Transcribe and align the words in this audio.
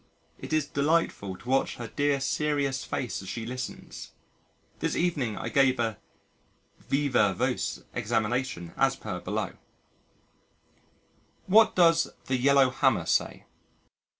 It 0.39 0.51
is 0.51 0.65
delightful 0.65 1.37
to 1.37 1.47
watch 1.47 1.75
her 1.75 1.85
dear 1.87 2.19
serious 2.19 2.83
face 2.83 3.21
as 3.21 3.29
she 3.29 3.45
listens.... 3.45 4.13
This 4.79 4.95
evening 4.95 5.37
I 5.37 5.49
gave 5.49 5.79
a 5.79 5.99
viva 6.79 7.35
voce 7.35 7.83
examination 7.93 8.73
as 8.77 8.95
per 8.95 9.19
below: 9.19 9.51
"What 11.45 11.75
does 11.75 12.07
the 12.25 12.35
Yellow 12.37 12.71
Hammer 12.71 13.05
say?" 13.05 13.45